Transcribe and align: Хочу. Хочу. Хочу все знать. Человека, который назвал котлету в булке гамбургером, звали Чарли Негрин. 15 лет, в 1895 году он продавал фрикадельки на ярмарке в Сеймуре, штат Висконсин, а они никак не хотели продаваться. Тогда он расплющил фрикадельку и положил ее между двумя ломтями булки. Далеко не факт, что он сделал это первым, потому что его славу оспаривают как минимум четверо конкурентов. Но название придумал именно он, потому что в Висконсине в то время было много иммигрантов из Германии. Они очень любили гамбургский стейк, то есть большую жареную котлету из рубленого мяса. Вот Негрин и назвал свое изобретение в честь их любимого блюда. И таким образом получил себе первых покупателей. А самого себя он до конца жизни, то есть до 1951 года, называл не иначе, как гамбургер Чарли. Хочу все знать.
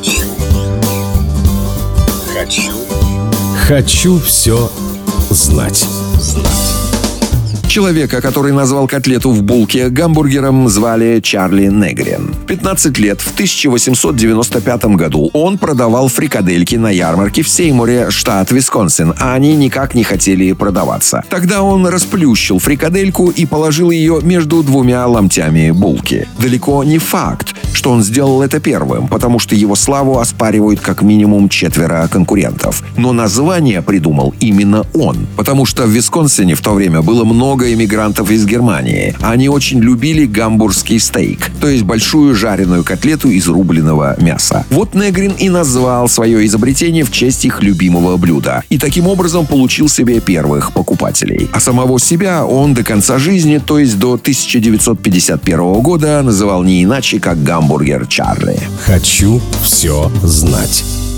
Хочу. 0.00 0.26
Хочу. 2.32 2.72
Хочу 3.68 4.18
все 4.18 4.70
знать. 5.28 5.86
Человека, 7.70 8.20
который 8.20 8.52
назвал 8.52 8.88
котлету 8.88 9.30
в 9.30 9.42
булке 9.42 9.90
гамбургером, 9.90 10.68
звали 10.68 11.20
Чарли 11.20 11.66
Негрин. 11.66 12.34
15 12.48 12.98
лет, 12.98 13.20
в 13.20 13.32
1895 13.34 14.84
году 14.96 15.30
он 15.34 15.56
продавал 15.56 16.08
фрикадельки 16.08 16.74
на 16.74 16.90
ярмарке 16.90 17.42
в 17.42 17.48
Сеймуре, 17.48 18.10
штат 18.10 18.50
Висконсин, 18.50 19.14
а 19.20 19.34
они 19.34 19.54
никак 19.54 19.94
не 19.94 20.02
хотели 20.02 20.52
продаваться. 20.52 21.22
Тогда 21.28 21.62
он 21.62 21.86
расплющил 21.86 22.58
фрикадельку 22.58 23.30
и 23.30 23.46
положил 23.46 23.92
ее 23.92 24.18
между 24.20 24.64
двумя 24.64 25.06
ломтями 25.06 25.70
булки. 25.70 26.26
Далеко 26.40 26.82
не 26.82 26.98
факт, 26.98 27.54
что 27.74 27.90
он 27.90 28.02
сделал 28.02 28.42
это 28.42 28.60
первым, 28.60 29.08
потому 29.08 29.38
что 29.38 29.54
его 29.54 29.74
славу 29.74 30.18
оспаривают 30.18 30.80
как 30.80 31.02
минимум 31.02 31.48
четверо 31.48 32.08
конкурентов. 32.10 32.82
Но 32.96 33.12
название 33.12 33.82
придумал 33.82 34.34
именно 34.40 34.86
он, 34.94 35.26
потому 35.36 35.66
что 35.66 35.86
в 35.86 35.90
Висконсине 35.90 36.54
в 36.54 36.60
то 36.60 36.72
время 36.72 37.02
было 37.02 37.24
много 37.24 37.72
иммигрантов 37.72 38.30
из 38.30 38.46
Германии. 38.46 39.14
Они 39.20 39.48
очень 39.48 39.80
любили 39.80 40.26
гамбургский 40.26 40.98
стейк, 41.00 41.50
то 41.60 41.68
есть 41.68 41.84
большую 41.84 42.34
жареную 42.34 42.84
котлету 42.84 43.28
из 43.30 43.48
рубленого 43.48 44.16
мяса. 44.20 44.64
Вот 44.70 44.94
Негрин 44.94 45.32
и 45.32 45.48
назвал 45.48 46.08
свое 46.08 46.44
изобретение 46.46 47.04
в 47.04 47.12
честь 47.12 47.44
их 47.44 47.62
любимого 47.62 48.16
блюда. 48.16 48.62
И 48.68 48.78
таким 48.78 49.06
образом 49.06 49.46
получил 49.46 49.88
себе 49.88 50.20
первых 50.20 50.72
покупателей. 50.72 51.48
А 51.52 51.60
самого 51.60 51.98
себя 51.98 52.44
он 52.44 52.74
до 52.74 52.84
конца 52.84 53.18
жизни, 53.18 53.58
то 53.58 53.78
есть 53.78 53.98
до 53.98 54.14
1951 54.14 55.80
года, 55.80 56.22
называл 56.22 56.62
не 56.62 56.84
иначе, 56.84 57.20
как 57.20 57.42
гамбургер 57.60 58.06
Чарли. 58.06 58.58
Хочу 58.86 59.40
все 59.62 60.10
знать. 60.22 61.09